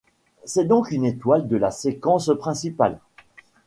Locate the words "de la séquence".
1.47-2.31